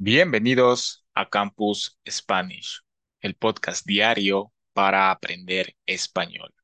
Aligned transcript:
Bienvenidos 0.00 1.04
a 1.12 1.28
Campus 1.28 1.98
Spanish, 2.08 2.82
el 3.20 3.34
podcast 3.34 3.84
diario 3.84 4.52
para 4.72 5.10
aprender 5.10 5.74
español. 5.86 6.54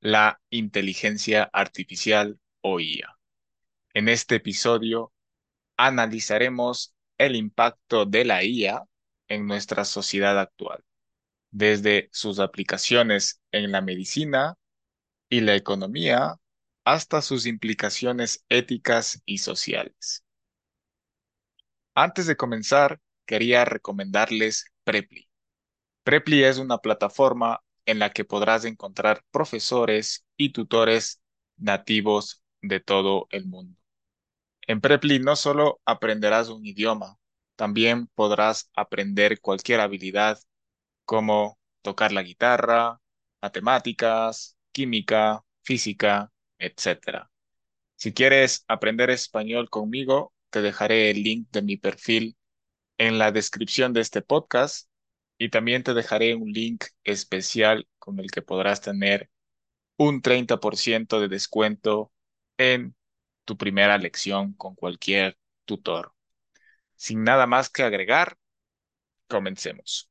la 0.00 0.40
inteligencia 0.50 1.48
artificial 1.52 2.40
o 2.62 2.80
IA. 2.80 3.16
En 3.94 4.08
este 4.08 4.36
episodio 4.36 5.12
analizaremos 5.76 6.96
el 7.16 7.36
impacto 7.36 8.06
de 8.06 8.24
la 8.24 8.42
IA 8.42 8.82
en 9.28 9.46
nuestra 9.46 9.84
sociedad 9.84 10.40
actual 10.40 10.84
desde 11.54 12.08
sus 12.10 12.40
aplicaciones 12.40 13.40
en 13.52 13.70
la 13.70 13.80
medicina 13.80 14.56
y 15.28 15.40
la 15.40 15.54
economía 15.54 16.34
hasta 16.84 17.22
sus 17.22 17.46
implicaciones 17.46 18.44
éticas 18.48 19.22
y 19.24 19.38
sociales. 19.38 20.24
Antes 21.94 22.26
de 22.26 22.36
comenzar, 22.36 23.00
quería 23.24 23.64
recomendarles 23.64 24.64
Preply. 24.82 25.28
Preply 26.02 26.42
es 26.42 26.58
una 26.58 26.78
plataforma 26.78 27.62
en 27.86 28.00
la 28.00 28.10
que 28.10 28.24
podrás 28.24 28.64
encontrar 28.64 29.22
profesores 29.30 30.26
y 30.36 30.50
tutores 30.50 31.22
nativos 31.56 32.42
de 32.62 32.80
todo 32.80 33.28
el 33.30 33.46
mundo. 33.46 33.78
En 34.66 34.80
Preply 34.80 35.20
no 35.20 35.36
solo 35.36 35.80
aprenderás 35.84 36.48
un 36.48 36.66
idioma, 36.66 37.16
también 37.54 38.08
podrás 38.08 38.72
aprender 38.74 39.40
cualquier 39.40 39.78
habilidad 39.78 40.40
como 41.04 41.58
tocar 41.82 42.12
la 42.12 42.22
guitarra, 42.22 43.00
matemáticas, 43.42 44.56
química, 44.72 45.44
física, 45.62 46.32
etc. 46.58 47.30
Si 47.96 48.12
quieres 48.14 48.64
aprender 48.68 49.10
español 49.10 49.70
conmigo, 49.70 50.32
te 50.50 50.62
dejaré 50.62 51.10
el 51.10 51.22
link 51.22 51.48
de 51.50 51.62
mi 51.62 51.76
perfil 51.76 52.36
en 52.98 53.18
la 53.18 53.32
descripción 53.32 53.92
de 53.92 54.00
este 54.00 54.22
podcast 54.22 54.88
y 55.38 55.50
también 55.50 55.82
te 55.82 55.94
dejaré 55.94 56.34
un 56.34 56.52
link 56.52 56.84
especial 57.04 57.88
con 57.98 58.20
el 58.20 58.30
que 58.30 58.42
podrás 58.42 58.80
tener 58.80 59.30
un 59.96 60.22
30% 60.22 61.20
de 61.20 61.28
descuento 61.28 62.12
en 62.58 62.96
tu 63.44 63.56
primera 63.56 63.98
lección 63.98 64.54
con 64.54 64.74
cualquier 64.74 65.38
tutor. 65.64 66.14
Sin 66.96 67.24
nada 67.24 67.46
más 67.46 67.70
que 67.70 67.82
agregar, 67.84 68.38
comencemos. 69.28 70.10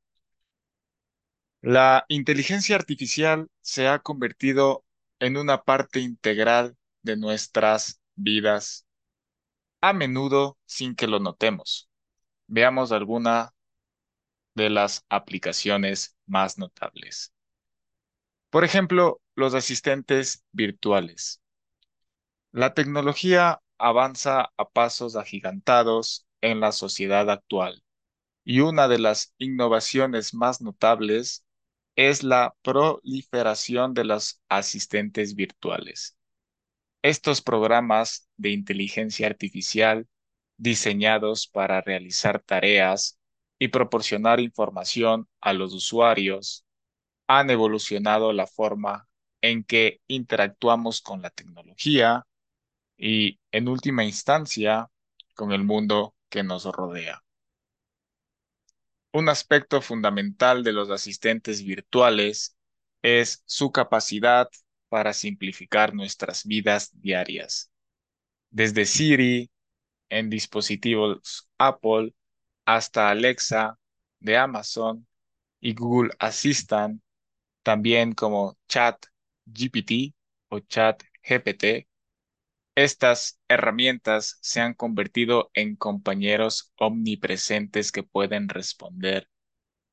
La 1.65 2.03
inteligencia 2.09 2.75
artificial 2.75 3.47
se 3.61 3.87
ha 3.87 3.99
convertido 3.99 4.83
en 5.19 5.37
una 5.37 5.63
parte 5.63 6.01
integral 6.01 6.75
de 7.03 7.15
nuestras 7.15 8.01
vidas, 8.15 8.85
a 9.79 9.93
menudo 9.93 10.57
sin 10.65 10.93
que 10.93 11.07
lo 11.07 11.21
notemos. 11.21 11.89
Veamos 12.47 12.91
alguna 12.91 13.53
de 14.55 14.69
las 14.69 15.05
aplicaciones 15.07 16.17
más 16.25 16.57
notables. 16.57 17.31
Por 18.49 18.65
ejemplo, 18.65 19.21
los 19.33 19.53
asistentes 19.53 20.43
virtuales. 20.51 21.41
La 22.51 22.73
tecnología 22.73 23.61
avanza 23.77 24.51
a 24.57 24.69
pasos 24.69 25.15
agigantados 25.15 26.27
en 26.41 26.59
la 26.59 26.73
sociedad 26.73 27.29
actual 27.29 27.85
y 28.43 28.59
una 28.59 28.89
de 28.89 28.99
las 28.99 29.33
innovaciones 29.37 30.33
más 30.33 30.59
notables 30.59 31.45
es 31.95 32.23
la 32.23 32.55
proliferación 32.61 33.93
de 33.93 34.05
los 34.05 34.41
asistentes 34.49 35.35
virtuales. 35.35 36.17
Estos 37.01 37.41
programas 37.41 38.29
de 38.37 38.51
inteligencia 38.51 39.27
artificial 39.27 40.07
diseñados 40.57 41.47
para 41.47 41.81
realizar 41.81 42.41
tareas 42.41 43.19
y 43.59 43.67
proporcionar 43.69 44.39
información 44.39 45.27
a 45.41 45.53
los 45.53 45.73
usuarios 45.73 46.65
han 47.27 47.49
evolucionado 47.49 48.33
la 48.33 48.47
forma 48.47 49.07
en 49.41 49.63
que 49.63 50.01
interactuamos 50.07 51.01
con 51.01 51.21
la 51.21 51.29
tecnología 51.29 52.25
y, 52.97 53.39
en 53.51 53.67
última 53.67 54.03
instancia, 54.05 54.89
con 55.35 55.51
el 55.51 55.63
mundo 55.63 56.15
que 56.29 56.43
nos 56.43 56.65
rodea. 56.65 57.23
Un 59.13 59.29
aspecto 59.29 59.81
fundamental 59.81 60.61
de 60.63 60.73
los 60.73 60.89
asistentes 60.89 61.63
virtuales 61.63 62.57
es 63.01 63.43
su 63.45 63.71
capacidad 63.71 64.49
para 64.89 65.13
simplificar 65.13 65.93
nuestras 65.93 66.45
vidas 66.45 66.89
diarias. 67.01 67.71
Desde 68.51 68.85
Siri 68.85 69.51
en 70.09 70.29
dispositivos 70.29 71.49
Apple 71.57 72.15
hasta 72.65 73.09
Alexa 73.11 73.79
de 74.19 74.37
Amazon 74.37 75.07
y 75.61 75.73
Google 75.75 76.11
Assistant, 76.19 77.01
también 77.63 78.13
como 78.13 78.57
Chat 78.67 79.05
GPT 79.45 80.15
o 80.49 80.59
Chat 80.61 81.03
GPT, 81.23 81.87
estas 82.75 83.39
herramientas 83.47 84.37
se 84.41 84.61
han 84.61 84.73
convertido 84.73 85.51
en 85.53 85.75
compañeros 85.75 86.71
omnipresentes 86.77 87.91
que 87.91 88.03
pueden 88.03 88.49
responder 88.49 89.29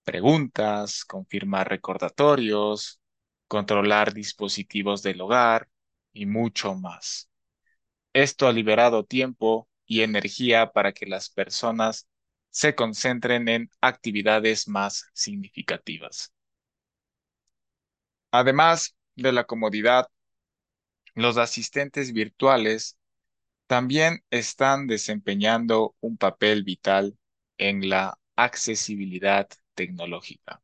preguntas, 0.05 1.05
confirmar 1.05 1.69
recordatorios, 1.69 3.01
controlar 3.49 4.15
dispositivos 4.15 5.03
del 5.03 5.21
hogar 5.21 5.69
y 6.13 6.27
mucho 6.27 6.75
más. 6.75 7.31
Esto 8.13 8.49
ha 8.49 8.53
liberado 8.53 9.05
tiempo 9.05 9.69
y 9.87 10.03
energía 10.03 10.73
para 10.73 10.93
que 10.93 11.07
las 11.07 11.31
personas 11.31 12.09
se 12.51 12.75
concentren 12.75 13.49
en 13.49 13.71
actividades 13.81 14.69
más 14.69 15.07
significativas. 15.13 16.33
Además 18.33 18.97
de 19.15 19.33
la 19.33 19.45
comodidad 19.45 20.09
los 21.23 21.37
asistentes 21.39 22.13
virtuales 22.13 22.97
también 23.67 24.25
están 24.31 24.87
desempeñando 24.87 25.95
un 26.01 26.17
papel 26.17 26.65
vital 26.65 27.17
en 27.59 27.89
la 27.89 28.19
accesibilidad 28.37 29.49
tecnológica. 29.75 30.63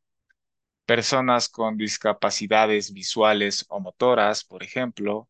Personas 0.85 1.49
con 1.49 1.77
discapacidades 1.77 2.93
visuales 2.93 3.65
o 3.69 3.79
motoras, 3.79 4.43
por 4.45 4.63
ejemplo, 4.63 5.29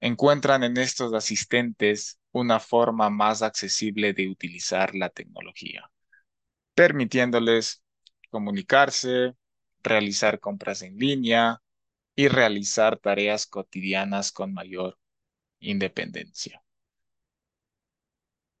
encuentran 0.00 0.64
en 0.64 0.76
estos 0.76 1.14
asistentes 1.14 2.18
una 2.32 2.60
forma 2.60 3.08
más 3.08 3.42
accesible 3.42 4.12
de 4.12 4.28
utilizar 4.28 4.94
la 4.94 5.08
tecnología, 5.08 5.90
permitiéndoles 6.74 7.82
comunicarse, 8.30 9.34
realizar 9.82 10.40
compras 10.40 10.82
en 10.82 10.96
línea, 10.98 11.61
y 12.14 12.28
realizar 12.28 12.98
tareas 12.98 13.46
cotidianas 13.46 14.32
con 14.32 14.52
mayor 14.52 14.98
independencia. 15.60 16.62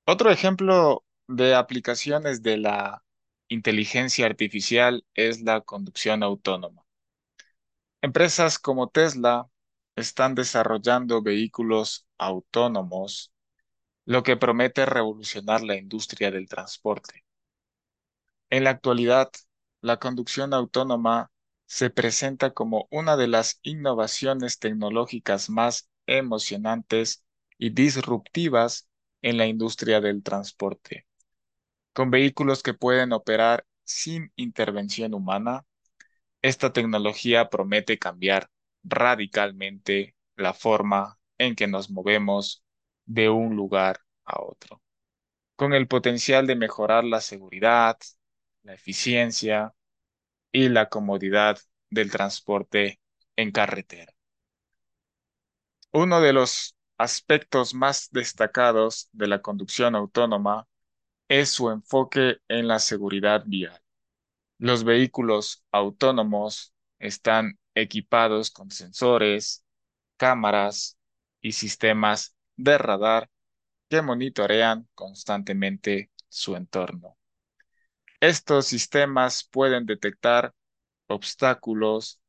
Otro 0.06 0.30
ejemplo 0.30 1.04
de 1.28 1.54
aplicaciones 1.54 2.42
de 2.42 2.58
la 2.58 3.04
inteligencia 3.48 4.26
artificial 4.26 5.04
es 5.14 5.42
la 5.42 5.60
conducción 5.60 6.22
autónoma. 6.22 6.84
Empresas 8.00 8.58
como 8.58 8.88
Tesla 8.88 9.48
están 9.96 10.34
desarrollando 10.34 11.22
vehículos 11.22 12.06
autónomos, 12.18 13.32
lo 14.04 14.22
que 14.22 14.36
promete 14.36 14.86
revolucionar 14.86 15.62
la 15.62 15.76
industria 15.76 16.30
del 16.30 16.48
transporte. 16.48 17.24
En 18.50 18.64
la 18.64 18.70
actualidad, 18.70 19.30
la 19.80 19.98
conducción 19.98 20.54
autónoma 20.54 21.31
se 21.72 21.88
presenta 21.88 22.50
como 22.50 22.86
una 22.90 23.16
de 23.16 23.28
las 23.28 23.58
innovaciones 23.62 24.58
tecnológicas 24.58 25.48
más 25.48 25.88
emocionantes 26.04 27.24
y 27.56 27.70
disruptivas 27.70 28.90
en 29.22 29.38
la 29.38 29.46
industria 29.46 30.02
del 30.02 30.22
transporte. 30.22 31.06
Con 31.94 32.10
vehículos 32.10 32.62
que 32.62 32.74
pueden 32.74 33.14
operar 33.14 33.64
sin 33.84 34.30
intervención 34.36 35.14
humana, 35.14 35.64
esta 36.42 36.74
tecnología 36.74 37.48
promete 37.48 37.98
cambiar 37.98 38.50
radicalmente 38.84 40.14
la 40.36 40.52
forma 40.52 41.18
en 41.38 41.54
que 41.54 41.68
nos 41.68 41.88
movemos 41.88 42.62
de 43.06 43.30
un 43.30 43.56
lugar 43.56 44.00
a 44.26 44.42
otro, 44.42 44.82
con 45.56 45.72
el 45.72 45.88
potencial 45.88 46.46
de 46.46 46.54
mejorar 46.54 47.04
la 47.04 47.22
seguridad, 47.22 47.96
la 48.62 48.74
eficiencia 48.74 49.72
y 50.52 50.68
la 50.68 50.88
comodidad 50.88 51.58
del 51.90 52.10
transporte 52.10 53.00
en 53.36 53.50
carretera. 53.52 54.12
Uno 55.92 56.20
de 56.20 56.32
los 56.32 56.76
aspectos 56.98 57.74
más 57.74 58.08
destacados 58.10 59.08
de 59.12 59.26
la 59.28 59.42
conducción 59.42 59.94
autónoma 59.94 60.66
es 61.28 61.50
su 61.50 61.70
enfoque 61.70 62.38
en 62.48 62.68
la 62.68 62.78
seguridad 62.78 63.44
vial. 63.46 63.80
Los 64.58 64.84
vehículos 64.84 65.64
autónomos 65.72 66.74
están 66.98 67.58
equipados 67.74 68.50
con 68.50 68.70
sensores, 68.70 69.64
cámaras 70.16 70.98
y 71.40 71.52
sistemas 71.52 72.36
de 72.56 72.78
radar 72.78 73.30
que 73.88 74.02
monitorean 74.02 74.88
constantemente 74.94 76.10
su 76.28 76.56
entorno. 76.56 77.16
Estos 78.22 78.66
sistemas 78.68 79.42
pueden 79.50 79.84
detectar 79.84 80.54
obstáculos, 81.08 82.20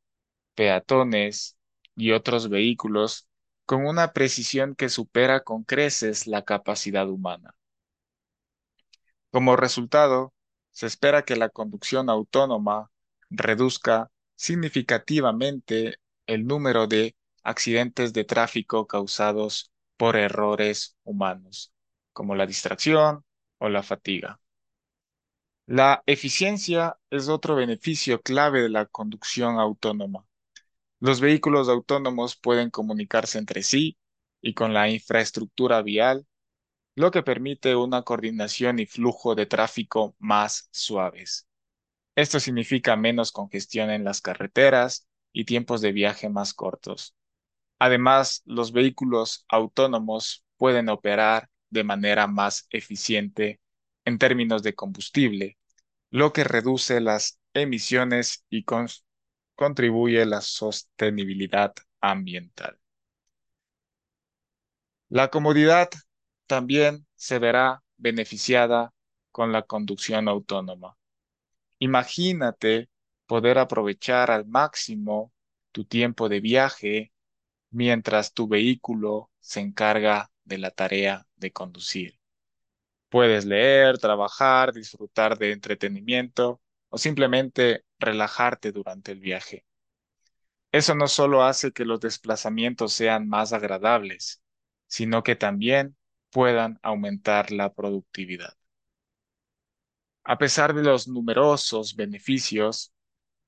peatones 0.55 1.55
y 1.95 2.13
otros 2.13 2.49
vehículos 2.49 3.27
con 3.67 3.85
una 3.85 4.11
precisión 4.11 4.73
que 4.75 4.89
supera 4.89 5.43
con 5.43 5.63
creces 5.63 6.25
la 6.25 6.43
capacidad 6.45 7.07
humana. 7.07 7.55
Como 9.29 9.55
resultado, 9.55 10.33
se 10.71 10.87
espera 10.87 11.25
que 11.25 11.35
la 11.35 11.49
conducción 11.49 12.09
autónoma 12.09 12.89
reduzca 13.29 14.09
significativamente 14.35 15.97
el 16.25 16.47
número 16.47 16.87
de 16.87 17.15
accidentes 17.43 18.13
de 18.13 18.23
tráfico 18.23 18.87
causados 18.87 19.71
por 19.97 20.15
errores 20.15 20.97
humanos, 21.03 21.71
como 22.13 22.33
la 22.33 22.47
distracción 22.47 23.23
o 23.59 23.69
la 23.69 23.83
fatiga. 23.83 24.39
La 25.67 26.03
eficiencia 26.05 26.97
es 27.09 27.27
otro 27.29 27.55
beneficio 27.55 28.21
clave 28.21 28.61
de 28.61 28.69
la 28.69 28.85
conducción 28.85 29.59
autónoma. 29.59 30.25
Los 30.99 31.21
vehículos 31.21 31.69
autónomos 31.69 32.35
pueden 32.35 32.69
comunicarse 32.69 33.39
entre 33.39 33.63
sí 33.63 33.97
y 34.41 34.53
con 34.53 34.73
la 34.73 34.89
infraestructura 34.89 35.81
vial, 35.81 36.27
lo 36.95 37.11
que 37.11 37.23
permite 37.23 37.75
una 37.75 38.03
coordinación 38.03 38.79
y 38.79 38.85
flujo 38.87 39.35
de 39.35 39.45
tráfico 39.47 40.15
más 40.19 40.69
suaves. 40.71 41.47
Esto 42.15 42.39
significa 42.39 42.95
menos 42.95 43.31
congestión 43.31 43.89
en 43.91 44.03
las 44.03 44.21
carreteras 44.21 45.07
y 45.33 45.45
tiempos 45.45 45.81
de 45.81 45.93
viaje 45.93 46.29
más 46.29 46.53
cortos. 46.53 47.15
Además, 47.79 48.43
los 48.45 48.73
vehículos 48.73 49.45
autónomos 49.49 50.45
pueden 50.57 50.89
operar 50.89 51.49
de 51.69 51.83
manera 51.85 52.27
más 52.27 52.67
eficiente 52.71 53.61
en 54.05 54.17
términos 54.17 54.63
de 54.63 54.75
combustible, 54.75 55.57
lo 56.09 56.33
que 56.33 56.43
reduce 56.43 57.01
las 57.01 57.39
emisiones 57.53 58.45
y 58.49 58.65
contribuye 59.55 60.21
a 60.21 60.25
la 60.25 60.41
sostenibilidad 60.41 61.73
ambiental. 62.01 62.79
La 65.09 65.29
comodidad 65.29 65.89
también 66.47 67.05
se 67.15 67.39
verá 67.39 67.83
beneficiada 67.97 68.93
con 69.31 69.51
la 69.51 69.63
conducción 69.63 70.27
autónoma. 70.27 70.97
Imagínate 71.79 72.89
poder 73.25 73.57
aprovechar 73.57 74.31
al 74.31 74.45
máximo 74.45 75.31
tu 75.71 75.85
tiempo 75.85 76.29
de 76.29 76.39
viaje 76.39 77.13
mientras 77.71 78.33
tu 78.33 78.47
vehículo 78.47 79.31
se 79.39 79.59
encarga 79.59 80.31
de 80.43 80.57
la 80.57 80.71
tarea 80.71 81.27
de 81.35 81.51
conducir. 81.51 82.22
Puedes 83.13 83.45
leer, 83.45 83.99
trabajar, 83.99 84.73
disfrutar 84.73 85.37
de 85.37 85.51
entretenimiento 85.51 86.59
o 86.89 86.97
simplemente 86.97 87.85
relajarte 87.99 88.71
durante 88.71 89.11
el 89.11 89.19
viaje. 89.19 89.67
Eso 90.73 90.95
no 90.95 91.07
solo 91.07 91.43
hace 91.43 91.71
que 91.71 91.85
los 91.85 91.99
desplazamientos 91.99 92.91
sean 92.93 93.29
más 93.29 93.53
agradables, 93.53 94.41
sino 94.87 95.23
que 95.23 95.35
también 95.35 95.95
puedan 96.31 96.79
aumentar 96.81 97.51
la 97.51 97.71
productividad. 97.71 98.57
A 100.25 100.37
pesar 100.37 100.73
de 100.73 100.83
los 100.83 101.07
numerosos 101.07 101.95
beneficios, 101.95 102.91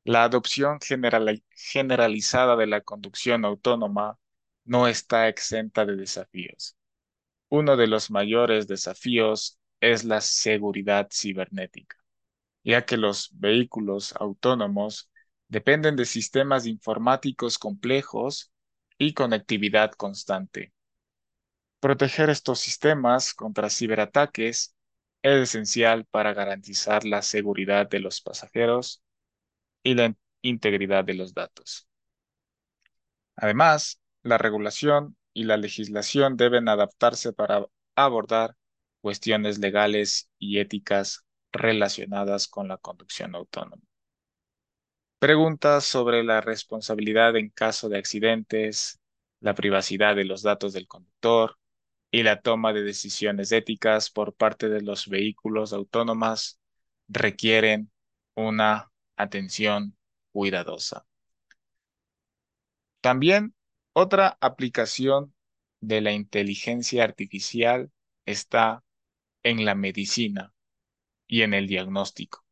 la 0.06 0.23
adopción 0.25 0.79
generalizada 0.81 2.56
de 2.56 2.67
la 2.67 2.81
conducción 2.81 3.45
autónoma 3.45 4.19
no 4.65 4.88
está 4.88 5.27
exenta 5.29 5.85
de 5.85 5.95
desafíos. 5.97 6.77
Uno 7.50 7.77
de 7.77 7.88
los 7.88 8.12
mayores 8.12 8.68
desafíos 8.68 9.59
es 9.80 10.03
la 10.03 10.21
seguridad 10.21 11.07
cibernética, 11.12 11.97
ya 12.63 12.86
que 12.86 12.97
los 12.97 13.30
vehículos 13.33 14.13
autónomos 14.19 15.09
dependen 15.47 15.95
de 15.95 16.06
sistemas 16.06 16.65
informáticos 16.65 17.59
complejos 17.59 18.51
y 18.97 19.13
conectividad 19.13 19.92
constante. 19.92 20.74
Proteger 21.80 22.30
estos 22.30 22.59
sistemas 22.59 23.33
contra 23.33 23.69
ciberataques 23.69 24.75
es 25.21 25.41
esencial 25.50 26.06
para 26.06 26.33
garantizar 26.33 27.06
la 27.06 27.21
seguridad 27.21 27.88
de 27.88 28.00
los 28.00 28.21
pasajeros 28.21 29.03
y 29.83 29.94
la 29.95 30.15
integridad 30.41 31.05
de 31.05 31.13
los 31.15 31.34
datos. 31.34 31.88
Además, 33.36 34.01
la 34.24 34.38
regulación 34.38 35.15
y 35.36 35.44
la 35.44 35.58
legislación 35.58 36.38
deben 36.38 36.68
adaptarse 36.70 37.34
para 37.34 37.68
abordar 37.96 38.56
cuestiones 39.01 39.60
legales 39.60 40.30
y 40.39 40.60
éticas 40.60 41.25
relacionadas 41.51 42.48
con 42.48 42.68
la 42.68 42.77
conducción 42.77 43.36
autónoma. 43.36 43.84
Preguntas 45.20 45.84
sobre 45.84 46.24
la 46.24 46.42
responsabilidad 46.42 47.36
en 47.36 47.50
caso 47.50 47.89
de 47.89 47.98
accidentes, 47.98 49.00
la 49.42 49.54
privacidad 49.54 50.15
de 50.15 50.25
los 50.25 50.42
datos 50.42 50.74
del 50.74 50.88
conductor, 50.88 51.58
y 52.12 52.24
la 52.24 52.39
toma 52.42 52.72
de 52.72 52.84
decisiones 52.84 53.51
éticas 53.51 54.10
por 54.10 54.34
parte 54.36 54.70
de 54.70 54.82
los 54.82 55.10
vehículos 55.10 55.74
autónomos 55.74 56.60
requieren 57.10 57.92
una 58.36 58.92
atención 59.18 59.98
cuidadosa. 60.32 61.06
También 63.01 63.54
otra 63.95 64.37
aplicación 64.41 65.33
de 65.79 66.01
la 66.01 66.11
inteligencia 66.11 67.03
artificial 67.05 67.91
está 68.25 68.83
en 69.43 69.63
la 69.65 69.73
medicina 69.73 70.53
y 71.27 71.43
en 71.43 71.53
el 71.53 71.67
diagnóstico. 71.67 72.45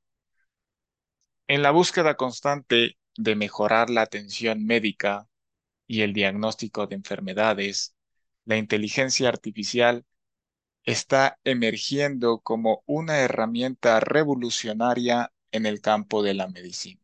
En 1.47 1.61
la 1.61 1.71
búsqueda 1.71 2.15
constante 2.15 2.97
de 3.17 3.35
mejorar 3.35 3.89
la 3.89 4.01
atención 4.01 4.65
médica 4.65 5.27
y 5.87 6.01
el 6.01 6.13
diagnóstico 6.13 6.87
de 6.87 6.95
enfermedades, 6.95 7.95
la 8.45 8.57
inteligencia 8.57 9.29
artificial 9.29 10.05
está 10.85 11.39
emergiendo 11.43 12.39
como 12.39 12.83
una 12.85 13.19
herramienta 13.19 13.99
revolucionaria 13.99 15.33
en 15.51 15.65
el 15.65 15.81
campo 15.81 16.23
de 16.23 16.35
la 16.35 16.47
medicina. 16.47 17.01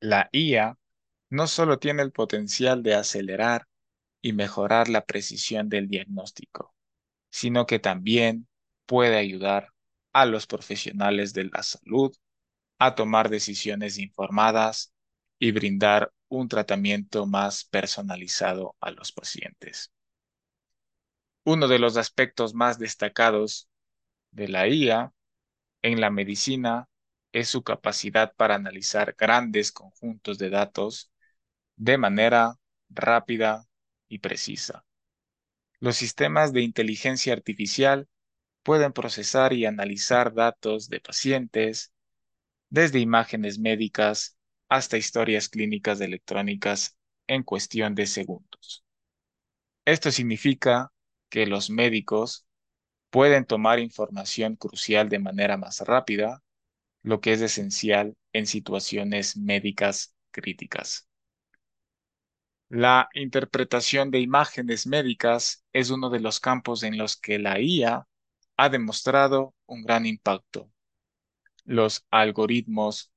La 0.00 0.28
IA 0.32 0.78
no 1.32 1.46
solo 1.46 1.78
tiene 1.78 2.02
el 2.02 2.12
potencial 2.12 2.82
de 2.82 2.94
acelerar 2.94 3.66
y 4.20 4.34
mejorar 4.34 4.90
la 4.90 5.06
precisión 5.06 5.70
del 5.70 5.88
diagnóstico, 5.88 6.74
sino 7.30 7.64
que 7.64 7.78
también 7.78 8.46
puede 8.84 9.16
ayudar 9.16 9.72
a 10.12 10.26
los 10.26 10.46
profesionales 10.46 11.32
de 11.32 11.44
la 11.44 11.62
salud 11.62 12.14
a 12.78 12.94
tomar 12.94 13.30
decisiones 13.30 13.96
informadas 13.96 14.92
y 15.38 15.52
brindar 15.52 16.12
un 16.28 16.48
tratamiento 16.48 17.24
más 17.24 17.64
personalizado 17.64 18.76
a 18.78 18.90
los 18.90 19.10
pacientes. 19.10 19.90
Uno 21.44 21.66
de 21.66 21.78
los 21.78 21.96
aspectos 21.96 22.52
más 22.52 22.78
destacados 22.78 23.70
de 24.32 24.48
la 24.48 24.68
IA 24.68 25.14
en 25.80 25.98
la 25.98 26.10
medicina 26.10 26.90
es 27.32 27.48
su 27.48 27.62
capacidad 27.62 28.34
para 28.34 28.56
analizar 28.56 29.14
grandes 29.18 29.72
conjuntos 29.72 30.36
de 30.36 30.50
datos 30.50 31.08
de 31.76 31.98
manera 31.98 32.54
rápida 32.90 33.66
y 34.08 34.18
precisa. 34.18 34.84
Los 35.80 35.96
sistemas 35.96 36.52
de 36.52 36.62
inteligencia 36.62 37.32
artificial 37.32 38.08
pueden 38.62 38.92
procesar 38.92 39.52
y 39.52 39.66
analizar 39.66 40.34
datos 40.34 40.88
de 40.88 41.00
pacientes, 41.00 41.92
desde 42.70 43.00
imágenes 43.00 43.58
médicas 43.58 44.36
hasta 44.68 44.96
historias 44.96 45.48
clínicas 45.48 46.00
electrónicas 46.00 46.96
en 47.26 47.42
cuestión 47.42 47.94
de 47.94 48.06
segundos. 48.06 48.84
Esto 49.84 50.10
significa 50.10 50.92
que 51.28 51.46
los 51.46 51.70
médicos 51.70 52.46
pueden 53.10 53.44
tomar 53.44 53.78
información 53.78 54.56
crucial 54.56 55.08
de 55.08 55.18
manera 55.18 55.56
más 55.56 55.80
rápida, 55.80 56.42
lo 57.02 57.20
que 57.20 57.32
es 57.34 57.42
esencial 57.42 58.16
en 58.32 58.46
situaciones 58.46 59.36
médicas 59.36 60.14
críticas. 60.32 61.08
La 62.72 63.08
interpretación 63.14 64.10
de 64.10 64.18
imágenes 64.18 64.86
médicas 64.88 65.64
es 65.72 65.90
uno 65.90 66.10
de 66.10 66.18
los 66.18 66.40
campos 66.40 66.82
en 66.82 66.98
los 66.98 67.16
que 67.16 67.38
la 67.38 67.60
IA 67.60 68.08
ha 68.56 68.68
demostrado 68.68 69.54
un 69.66 69.82
gran 69.84 70.06
impacto. 70.06 70.68
Los 71.64 72.06
algoritmos 72.10 73.12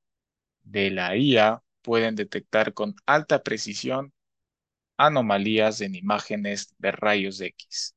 de 0.62 0.90
la 0.90 1.16
IA 1.16 1.62
pueden 1.82 2.16
detectar 2.16 2.74
con 2.74 2.96
alta 3.06 3.42
precisión 3.42 4.12
anomalías 4.98 5.80
en 5.82 5.94
imágenes 5.96 6.74
de 6.78 6.92
rayos 6.92 7.40
X, 7.40 7.96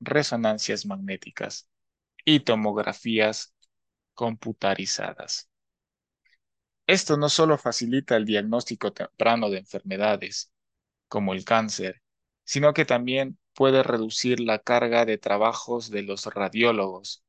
resonancias 0.00 0.86
magnéticas 0.86 1.68
y 2.24 2.40
tomografías 2.40 3.54
computarizadas. 4.14 5.50
Esto 6.88 7.16
no 7.16 7.28
solo 7.28 7.58
facilita 7.58 8.16
el 8.16 8.24
diagnóstico 8.24 8.92
temprano 8.92 9.50
de 9.50 9.58
enfermedades, 9.58 10.50
como 11.08 11.34
el 11.34 11.44
cáncer, 11.44 12.02
sino 12.44 12.74
que 12.74 12.84
también 12.86 13.38
puede 13.54 13.82
reducir 13.84 14.40
la 14.40 14.60
carga 14.60 15.04
de 15.06 15.18
trabajos 15.18 15.90
de 15.90 16.02
los 16.02 16.26
radiólogos, 16.26 17.24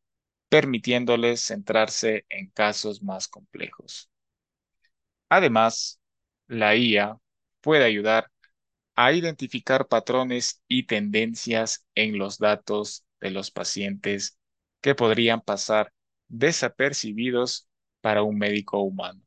permitiéndoles 0.50 1.42
centrarse 1.42 2.26
en 2.30 2.50
casos 2.52 3.04
más 3.04 3.28
complejos. 3.30 4.10
Además, 5.30 6.00
la 6.48 6.76
IA 6.76 7.18
puede 7.62 7.86
ayudar 7.86 8.32
a 8.96 9.14
identificar 9.14 9.88
patrones 9.88 10.64
y 10.70 10.86
tendencias 10.88 11.86
en 11.96 12.18
los 12.20 12.40
datos 12.40 13.06
de 13.22 13.32
los 13.32 13.52
pacientes 13.52 14.40
que 14.82 14.96
podrían 14.96 15.42
pasar 15.42 15.94
desapercibidos 16.30 17.70
para 18.02 18.24
un 18.24 18.38
médico 18.40 18.82
humano. 18.82 19.22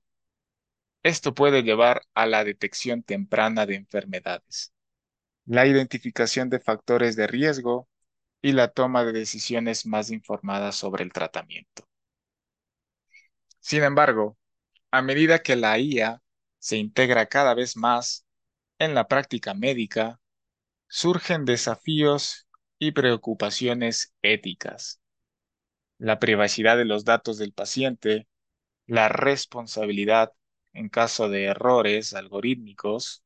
Esto 1.03 1.35
puede 1.35 1.63
llevar 1.63 2.03
a 2.15 2.27
la 2.27 2.45
detección 2.45 3.03
temprana 3.03 3.67
de 3.67 3.75
enfermedades, 3.77 4.73
la 5.47 5.67
identificación 5.67 6.51
de 6.51 6.61
factores 6.61 7.17
de 7.17 7.27
riesgo 7.27 7.89
y 8.43 8.53
la 8.53 8.69
toma 8.69 9.05
de 9.05 9.13
decisiones 9.13 9.87
más 9.87 10.11
informadas 10.11 10.77
sobre 10.77 11.05
el 11.05 11.13
tratamiento. 11.13 11.89
Sin 13.61 13.83
embargo, 13.85 14.37
a 14.91 15.03
medida 15.03 15.41
que 15.43 15.57
la 15.57 15.79
IA 15.79 16.23
se 16.59 16.77
integra 16.77 17.27
cada 17.27 17.55
vez 17.55 17.77
más 17.77 18.27
en 18.79 18.95
la 18.95 19.09
práctica 19.09 19.55
médica, 19.55 20.21
surgen 20.89 21.45
desafíos 21.45 22.49
y 22.79 22.93
preocupaciones 22.93 24.15
éticas. 24.23 25.01
La 25.99 26.19
privacidad 26.19 26.77
de 26.77 26.85
los 26.85 27.05
datos 27.05 27.39
del 27.39 27.53
paciente, 27.53 28.27
la 28.87 29.09
responsabilidad 29.09 30.33
en 30.73 30.89
caso 30.89 31.29
de 31.29 31.45
errores 31.45 32.15
algorítmicos 32.15 33.25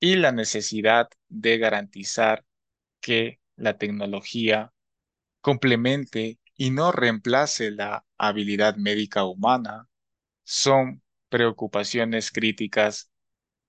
y 0.00 0.16
la 0.16 0.32
necesidad 0.32 1.08
de 1.28 1.58
garantizar 1.58 2.44
que 3.00 3.40
la 3.56 3.78
tecnología 3.78 4.72
complemente 5.40 6.38
y 6.56 6.70
no 6.70 6.92
reemplace 6.92 7.70
la 7.70 8.04
habilidad 8.18 8.76
médica 8.76 9.24
humana 9.24 9.88
son 10.44 11.02
preocupaciones 11.28 12.30
críticas 12.30 13.10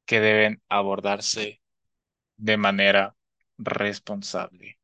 que 0.05 0.19
deben 0.19 0.61
abordarse 0.69 1.61
de 2.37 2.57
manera 2.57 3.15
responsable. 3.57 4.79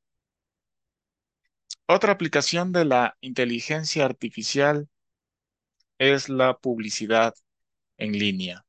Otra 1.88 2.14
aplicación 2.14 2.72
de 2.72 2.86
la 2.86 3.18
inteligencia 3.22 4.06
artificial 4.06 4.90
es 5.98 6.30
la 6.30 6.58
publicidad 6.58 7.34
en 7.98 8.14
línea. 8.14 8.66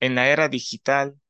En 0.00 0.14
la 0.14 0.28
era 0.28 0.48
digital, 0.48 1.20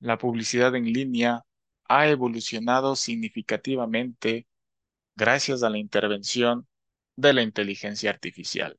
la 0.00 0.18
publicidad 0.18 0.74
en 0.76 0.92
línea 0.92 1.44
ha 1.88 2.08
evolucionado 2.08 2.96
significativamente 2.96 4.46
gracias 5.16 5.62
a 5.62 5.70
la 5.70 5.78
intervención 5.78 6.68
de 7.16 7.32
la 7.32 7.42
inteligencia 7.42 8.10
artificial. 8.10 8.78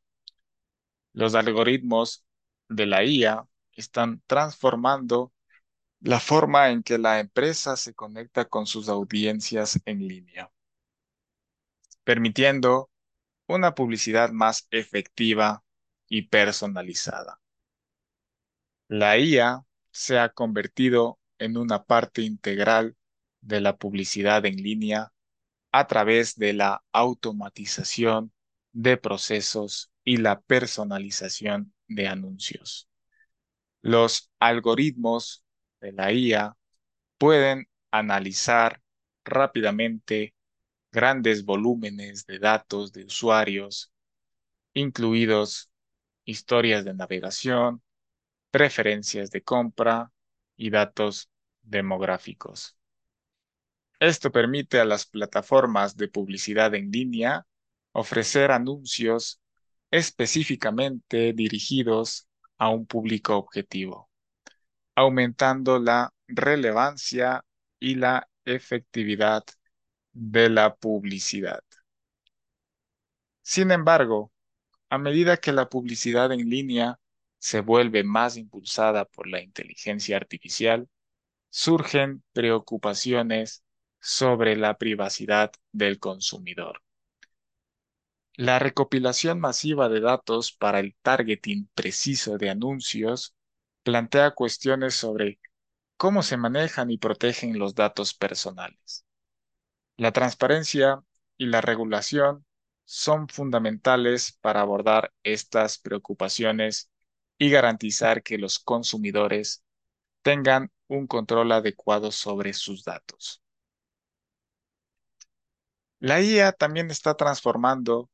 Los 1.14 1.36
algoritmos 1.36 2.24
de 2.70 2.86
la 2.86 3.04
IA 3.04 3.46
están 3.74 4.22
transformando 4.28 5.34
la 6.00 6.20
forma 6.20 6.70
en 6.70 6.84
que 6.84 6.98
la 6.98 7.20
empresa 7.20 7.76
se 7.76 7.94
conecta 7.94 8.46
con 8.46 8.66
sus 8.66 8.88
audiencias 8.88 9.82
en 9.86 10.08
línea, 10.08 10.52
permitiendo 12.04 12.90
una 13.48 13.76
publicidad 13.76 14.32
más 14.32 14.68
efectiva 14.72 15.64
y 16.10 16.24
personalizada. 16.24 17.40
La 18.90 19.18
IA 19.18 19.64
se 19.92 20.20
ha 20.20 20.30
convertido 20.30 21.20
en 21.38 21.56
una 21.58 21.84
parte 21.86 22.22
integral 22.24 22.98
de 23.42 23.62
la 23.62 23.78
publicidad 23.78 24.46
en 24.46 24.58
línea 24.58 25.14
a 25.72 25.88
través 25.88 26.36
de 26.38 26.54
la 26.54 26.84
automatización 26.94 28.34
de 28.74 28.98
procesos 28.98 29.92
y 30.04 30.18
la 30.18 30.42
personalización 30.42 31.74
de 31.88 32.08
anuncios. 32.08 32.90
Los 33.82 34.32
algoritmos 34.40 35.44
de 35.82 35.92
la 35.94 36.12
IA 36.14 36.58
pueden 37.18 37.68
analizar 37.92 38.82
rápidamente 39.26 40.34
grandes 40.92 41.46
volúmenes 41.46 42.26
de 42.28 42.40
datos 42.40 42.94
de 42.94 43.06
usuarios, 43.06 43.92
incluidos 44.74 45.70
historias 46.30 46.86
de 46.86 46.94
navegación, 46.94 47.82
preferencias 48.52 49.32
de 49.32 49.42
compra 49.44 50.12
y 50.56 50.70
datos 50.70 51.30
demográficos. 51.62 52.78
Esto 54.00 54.32
permite 54.32 54.80
a 54.80 54.86
las 54.86 55.06
plataformas 55.06 55.98
de 55.98 56.08
publicidad 56.08 56.74
en 56.76 56.92
línea 56.92 57.46
ofrecer 57.92 58.52
anuncios 58.52 59.42
específicamente 59.92 61.34
dirigidos 61.34 62.28
a 62.58 62.70
un 62.70 62.86
público 62.86 63.36
objetivo, 63.36 64.10
aumentando 64.96 65.80
la 65.80 66.14
relevancia 66.28 67.44
y 67.80 67.96
la 67.96 68.30
efectividad 68.46 69.44
de 70.14 70.50
la 70.50 70.76
publicidad. 70.76 71.64
Sin 73.42 73.72
embargo, 73.72 74.32
a 74.90 74.98
medida 74.98 75.38
que 75.38 75.52
la 75.52 75.70
publicidad 75.70 76.32
en 76.32 76.50
línea 76.50 77.00
se 77.40 77.62
vuelve 77.62 78.04
más 78.04 78.38
impulsada 78.38 79.06
por 79.06 79.28
la 79.28 79.42
inteligencia 79.42 80.18
artificial, 80.18 80.90
surgen 81.50 82.24
preocupaciones 82.34 83.64
sobre 84.00 84.56
la 84.56 84.78
privacidad 84.78 85.52
del 85.72 86.00
consumidor. 86.00 86.82
La 88.34 88.58
recopilación 88.58 89.40
masiva 89.40 89.90
de 89.90 90.00
datos 90.00 90.54
para 90.54 90.80
el 90.80 90.96
targeting 91.02 91.70
preciso 91.76 92.38
de 92.38 92.50
anuncios 92.50 93.36
plantea 93.84 94.32
cuestiones 94.32 94.96
sobre 94.96 95.40
cómo 95.98 96.24
se 96.24 96.38
manejan 96.38 96.90
y 96.90 96.98
protegen 96.98 97.60
los 97.60 97.76
datos 97.76 98.14
personales. 98.14 99.06
La 99.98 100.14
transparencia 100.14 101.04
y 101.38 101.48
la 101.48 101.60
regulación 101.62 102.46
son 102.92 103.28
fundamentales 103.28 104.32
para 104.42 104.62
abordar 104.62 105.14
estas 105.22 105.78
preocupaciones 105.78 106.90
y 107.38 107.52
garantizar 107.52 108.24
que 108.24 108.40
los 108.40 108.58
consumidores 108.58 109.64
tengan 110.24 110.72
un 110.88 111.06
control 111.06 111.52
adecuado 111.52 112.12
sobre 112.12 112.52
sus 112.54 112.84
datos. 112.84 113.44
La 116.00 116.20
IA 116.20 116.52
también 116.52 116.90
está 116.90 117.14
transformando 117.14 118.10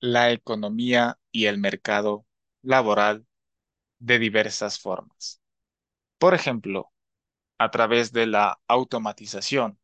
la 0.00 0.32
economía 0.32 1.18
y 1.30 1.44
el 1.44 1.58
mercado 1.58 2.24
laboral 2.62 3.26
de 3.98 4.18
diversas 4.18 4.80
formas. 4.80 5.42
Por 6.16 6.32
ejemplo, 6.32 6.90
a 7.58 7.70
través 7.70 8.10
de 8.12 8.26
la 8.26 8.58
automatización. 8.68 9.78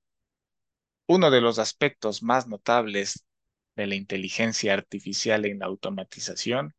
Uno 1.07 1.31
de 1.31 1.43
los 1.43 1.59
aspectos 1.59 2.23
más 2.23 2.47
notables 2.49 3.27
de 3.77 3.87
la 3.87 3.95
inteligencia 3.95 4.75
artificial 4.75 5.45
en 5.47 5.61
la 5.61 5.67
automatización 5.67 6.75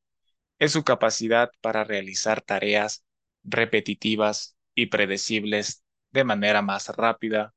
es 0.59 0.73
su 0.73 0.83
capacidad 0.83 1.51
para 1.61 1.83
realizar 1.83 2.41
tareas 2.41 3.03
repetitivas 3.43 4.55
y 4.75 4.87
predecibles 4.87 5.83
de 6.11 6.23
manera 6.23 6.61
más 6.61 6.89
rápida 6.89 7.53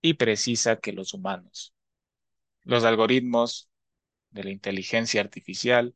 y 0.00 0.14
precisa 0.14 0.76
que 0.80 0.92
los 0.92 1.14
humanos. 1.14 1.74
Los 2.62 2.84
algoritmos 2.84 3.68
de 4.30 4.44
la 4.44 4.50
inteligencia 4.50 5.20
artificial 5.20 5.94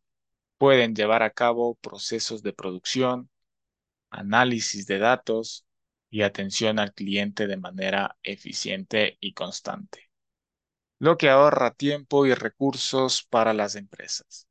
pueden 0.59 0.95
llevar 0.95 1.23
a 1.23 1.31
cabo 1.31 1.75
procesos 1.77 2.43
de 2.43 2.53
producción, 2.53 3.31
análisis 4.11 4.87
de 4.87 4.99
datos 4.99 5.67
y 6.11 6.23
atención 6.23 6.79
al 6.79 6.93
cliente 6.93 7.47
de 7.47 7.57
manera 7.57 8.17
eficiente 8.23 9.17
y 9.21 9.33
constante, 9.33 10.11
lo 11.03 11.17
que 11.19 11.29
ahorra 11.29 11.73
tiempo 11.73 12.27
y 12.27 12.35
recursos 12.35 13.25
para 13.29 13.53
las 13.55 13.75
empresas. 13.75 14.47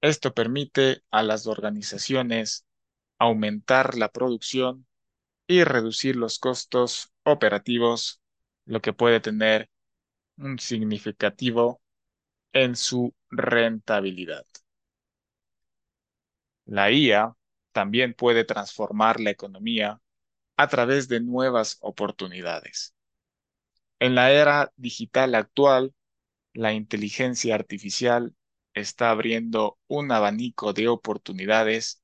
Esto 0.00 0.32
permite 0.32 1.02
a 1.10 1.22
las 1.22 1.46
organizaciones 1.46 2.66
aumentar 3.18 3.98
la 3.98 4.10
producción 4.10 4.86
y 5.46 5.64
reducir 5.64 6.16
los 6.16 6.38
costos 6.38 7.12
operativos, 7.24 8.22
lo 8.64 8.80
que 8.80 8.94
puede 8.94 9.20
tener 9.20 9.68
un 10.38 10.58
significativo 10.58 11.82
en 12.54 12.74
su 12.74 13.14
rentabilidad. 13.30 14.46
La 16.64 16.90
IA 16.90 17.36
también 17.72 18.14
puede 18.14 18.44
transformar 18.44 19.20
la 19.20 19.28
economía 19.28 20.00
a 20.56 20.68
través 20.68 21.08
de 21.08 21.20
nuevas 21.20 21.76
oportunidades. 21.80 22.94
En 24.00 24.14
la 24.16 24.32
era 24.32 24.72
digital 24.76 25.34
actual, 25.36 25.94
la 26.54 26.72
inteligencia 26.74 27.54
artificial 27.54 28.34
está 28.74 29.10
abriendo 29.10 29.78
un 29.88 30.12
abanico 30.12 30.72
de 30.72 30.88
oportunidades 30.88 32.02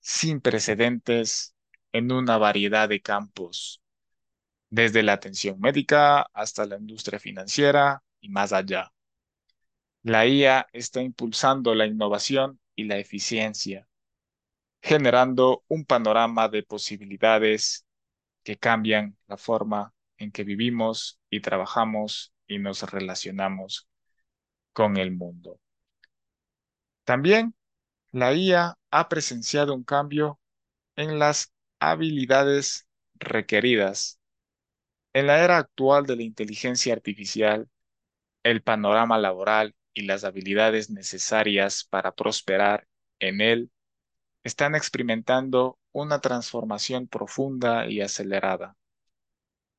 sin 0.00 0.40
precedentes 0.40 1.54
en 1.92 2.12
una 2.12 2.38
variedad 2.38 2.88
de 2.88 3.02
campos, 3.02 3.82
desde 4.70 5.02
la 5.02 5.14
atención 5.14 5.60
médica 5.60 6.22
hasta 6.34 6.66
la 6.66 6.78
industria 6.78 7.20
financiera 7.20 8.02
y 8.20 8.28
más 8.30 8.52
allá. 8.52 8.92
La 10.04 10.26
IA 10.26 10.66
está 10.72 11.02
impulsando 11.02 11.74
la 11.74 11.86
innovación 11.86 12.60
y 12.74 12.84
la 12.84 12.98
eficiencia, 12.98 13.88
generando 14.82 15.64
un 15.68 15.84
panorama 15.84 16.48
de 16.48 16.62
posibilidades 16.62 17.86
que 18.44 18.58
cambian 18.58 19.18
la 19.28 19.36
forma 19.36 19.94
en 20.18 20.32
que 20.32 20.44
vivimos 20.44 21.15
y 21.30 21.40
trabajamos 21.40 22.32
y 22.46 22.58
nos 22.58 22.82
relacionamos 22.90 23.88
con 24.72 24.96
el 24.98 25.12
mundo. 25.12 25.60
También 27.04 27.54
la 28.12 28.34
IA 28.34 28.78
ha 28.90 29.08
presenciado 29.08 29.74
un 29.74 29.84
cambio 29.84 30.40
en 30.96 31.18
las 31.18 31.52
habilidades 31.80 32.86
requeridas. 33.16 34.20
En 35.14 35.26
la 35.26 35.42
era 35.44 35.58
actual 35.58 36.06
de 36.06 36.16
la 36.16 36.22
inteligencia 36.22 36.94
artificial, 36.94 37.68
el 38.44 38.62
panorama 38.62 39.18
laboral 39.18 39.74
y 39.94 40.02
las 40.02 40.24
habilidades 40.24 40.90
necesarias 40.90 41.84
para 41.84 42.14
prosperar 42.14 42.88
en 43.20 43.40
él 43.42 43.70
están 44.44 44.74
experimentando 44.76 45.78
una 45.92 46.20
transformación 46.20 47.08
profunda 47.08 47.88
y 47.88 48.00
acelerada. 48.02 48.76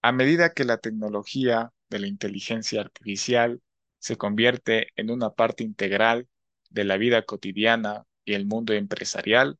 A 0.07 0.13
medida 0.13 0.53
que 0.53 0.63
la 0.63 0.77
tecnología 0.77 1.73
de 1.89 1.99
la 1.99 2.07
inteligencia 2.07 2.79
artificial 2.79 3.61
se 3.99 4.15
convierte 4.15 4.87
en 4.95 5.11
una 5.11 5.31
parte 5.31 5.65
integral 5.65 6.29
de 6.69 6.85
la 6.85 6.95
vida 6.95 7.23
cotidiana 7.23 8.05
y 8.23 8.33
el 8.33 8.45
mundo 8.45 8.71
empresarial, 8.71 9.59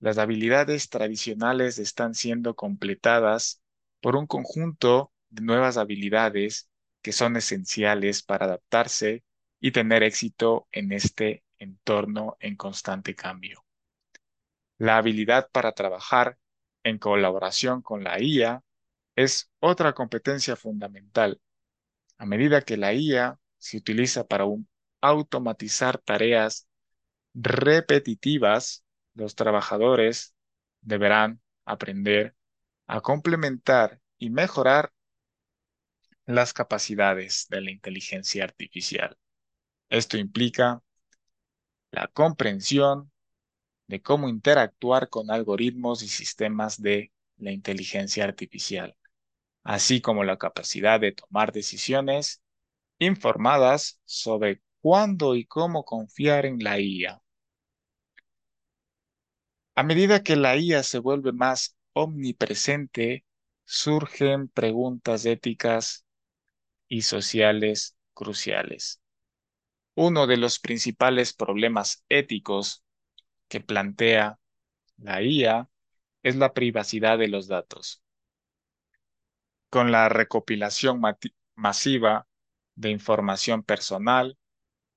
las 0.00 0.16
habilidades 0.16 0.88
tradicionales 0.88 1.78
están 1.78 2.14
siendo 2.14 2.56
completadas 2.56 3.60
por 4.00 4.16
un 4.16 4.26
conjunto 4.26 5.12
de 5.28 5.42
nuevas 5.42 5.76
habilidades 5.76 6.70
que 7.02 7.12
son 7.12 7.36
esenciales 7.36 8.22
para 8.22 8.46
adaptarse 8.46 9.24
y 9.60 9.72
tener 9.72 10.02
éxito 10.04 10.68
en 10.72 10.92
este 10.92 11.44
entorno 11.58 12.38
en 12.40 12.56
constante 12.56 13.14
cambio. 13.14 13.62
La 14.78 14.96
habilidad 14.96 15.50
para 15.52 15.72
trabajar 15.72 16.38
en 16.82 16.96
colaboración 16.96 17.82
con 17.82 18.04
la 18.04 18.18
IA 18.22 18.64
es 19.16 19.50
otra 19.60 19.92
competencia 19.94 20.56
fundamental. 20.56 21.40
A 22.18 22.26
medida 22.26 22.62
que 22.62 22.76
la 22.76 22.94
IA 22.94 23.38
se 23.58 23.76
utiliza 23.76 24.26
para 24.26 24.44
automatizar 25.00 25.98
tareas 25.98 26.68
repetitivas, 27.34 28.84
los 29.14 29.34
trabajadores 29.34 30.34
deberán 30.80 31.40
aprender 31.64 32.34
a 32.86 33.00
complementar 33.00 34.00
y 34.18 34.30
mejorar 34.30 34.92
las 36.26 36.52
capacidades 36.52 37.46
de 37.48 37.60
la 37.60 37.70
inteligencia 37.70 38.44
artificial. 38.44 39.16
Esto 39.88 40.16
implica 40.16 40.82
la 41.90 42.08
comprensión 42.08 43.10
de 43.86 44.02
cómo 44.02 44.28
interactuar 44.28 45.08
con 45.08 45.30
algoritmos 45.30 46.02
y 46.02 46.08
sistemas 46.08 46.80
de 46.80 47.12
la 47.36 47.52
inteligencia 47.52 48.24
artificial, 48.24 48.96
así 49.64 50.00
como 50.00 50.24
la 50.24 50.38
capacidad 50.38 51.00
de 51.00 51.12
tomar 51.12 51.52
decisiones 51.52 52.42
informadas 52.98 54.00
sobre 54.06 54.62
cuándo 54.82 55.36
y 55.36 55.46
cómo 55.46 55.84
confiar 55.84 56.46
en 56.46 56.60
la 56.64 56.80
IA. 56.80 57.22
A 59.74 59.82
medida 59.82 60.22
que 60.22 60.34
la 60.36 60.56
IA 60.56 60.82
se 60.82 60.98
vuelve 60.98 61.32
más 61.32 61.76
omnipresente, 61.92 63.24
surgen 63.64 64.48
preguntas 64.48 65.26
éticas 65.26 66.06
y 66.88 67.02
sociales 67.02 67.96
cruciales. 68.14 69.00
Uno 69.96 70.26
de 70.26 70.36
los 70.38 70.58
principales 70.60 71.32
problemas 71.34 72.04
éticos 72.10 72.84
que 73.48 73.60
plantea 73.60 74.38
la 74.98 75.22
IA 75.22 75.70
es 76.22 76.36
la 76.36 76.54
privacidad 76.54 77.18
de 77.18 77.28
los 77.28 77.48
datos. 77.48 78.01
Con 79.72 79.90
la 79.90 80.10
recopilación 80.10 81.00
masiva 81.54 82.28
de 82.74 82.90
información 82.90 83.62
personal 83.62 84.36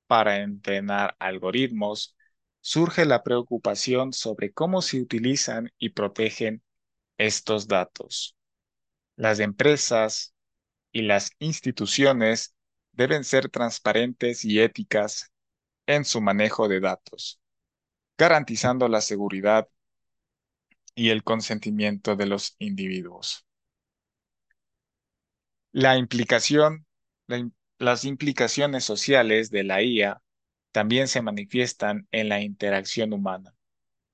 para 0.05 0.41
entrenar 0.41 1.15
algoritmos, 1.17 2.17
surge 2.59 3.05
la 3.05 3.23
preocupación 3.23 4.11
sobre 4.11 4.51
cómo 4.51 4.81
se 4.81 4.99
utilizan 4.99 5.71
y 5.77 5.91
protegen 5.91 6.61
estos 7.17 7.69
datos. 7.69 8.35
Las 9.15 9.39
empresas 9.39 10.35
y 10.91 11.03
las 11.03 11.31
instituciones 11.39 12.53
deben 12.91 13.23
ser 13.23 13.47
transparentes 13.47 14.43
y 14.43 14.59
éticas 14.59 15.31
en 15.85 16.03
su 16.03 16.19
manejo 16.19 16.67
de 16.67 16.81
datos, 16.81 17.39
garantizando 18.17 18.89
la 18.89 18.99
seguridad 18.99 19.69
y 20.95 21.11
el 21.11 21.23
consentimiento 21.23 22.17
de 22.17 22.25
los 22.25 22.57
individuos. 22.59 23.44
La 25.77 25.97
implicación, 25.97 26.85
las 27.79 28.05
implicaciones 28.05 28.85
sociales 28.85 29.51
de 29.51 29.65
la 29.65 29.83
IA 29.83 30.21
también 30.71 31.09
se 31.09 31.21
manifiestan 31.21 32.07
en 32.11 32.29
la 32.29 32.39
interacción 32.39 33.11
humana. 33.11 33.53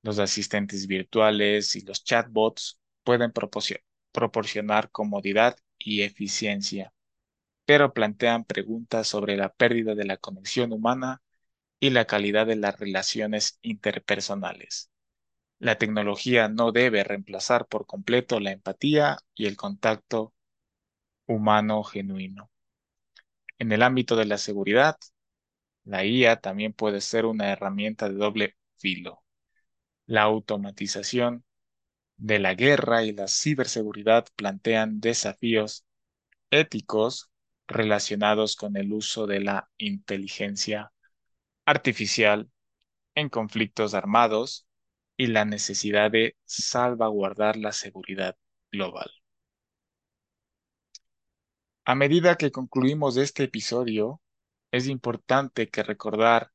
Los 0.01 0.17
asistentes 0.17 0.87
virtuales 0.87 1.75
y 1.75 1.81
los 1.81 2.03
chatbots 2.03 2.79
pueden 3.03 3.31
proporcionar 4.11 4.89
comodidad 4.89 5.55
y 5.77 6.01
eficiencia, 6.01 6.93
pero 7.65 7.93
plantean 7.93 8.43
preguntas 8.43 9.07
sobre 9.07 9.37
la 9.37 9.53
pérdida 9.53 9.93
de 9.93 10.05
la 10.05 10.17
conexión 10.17 10.73
humana 10.73 11.21
y 11.79 11.91
la 11.91 12.05
calidad 12.05 12.47
de 12.47 12.55
las 12.55 12.79
relaciones 12.79 13.59
interpersonales. 13.61 14.89
La 15.59 15.77
tecnología 15.77 16.49
no 16.49 16.71
debe 16.71 17.03
reemplazar 17.03 17.67
por 17.67 17.85
completo 17.85 18.39
la 18.39 18.51
empatía 18.51 19.19
y 19.35 19.45
el 19.45 19.57
contacto 19.57 20.33
humano 21.31 21.83
genuino. 21.83 22.51
En 23.59 23.71
el 23.71 23.81
ámbito 23.83 24.15
de 24.17 24.25
la 24.25 24.37
seguridad, 24.37 24.97
la 25.85 26.05
IA 26.05 26.41
también 26.41 26.73
puede 26.73 27.01
ser 27.01 27.25
una 27.25 27.51
herramienta 27.51 28.09
de 28.09 28.15
doble 28.15 28.55
filo. 28.77 29.23
La 30.07 30.23
automatización 30.23 31.45
de 32.17 32.39
la 32.39 32.55
guerra 32.55 33.03
y 33.03 33.13
la 33.13 33.27
ciberseguridad 33.27 34.27
plantean 34.35 35.01
desafíos 35.01 35.85
éticos 36.51 37.31
relacionados 37.67 38.55
con 38.57 38.77
el 38.77 38.93
uso 38.93 39.27
de 39.27 39.41
la 39.41 39.69
inteligencia 39.77 40.93
artificial 41.65 42.51
en 43.15 43.29
conflictos 43.29 43.93
armados 43.95 44.67
y 45.17 45.27
la 45.27 45.45
necesidad 45.45 46.11
de 46.11 46.37
salvaguardar 46.45 47.57
la 47.57 47.71
seguridad 47.73 48.37
global. 48.71 49.11
A 51.83 51.95
medida 51.95 52.37
que 52.37 52.51
concluimos 52.51 53.17
este 53.17 53.43
episodio, 53.43 54.21
es 54.71 54.87
importante 54.87 55.69
que 55.69 55.81
recordar 55.81 56.51